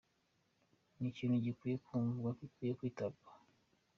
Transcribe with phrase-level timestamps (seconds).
[0.97, 3.39] ni ikintu gikwiye kumvwa, bikwiye kwitabwaho.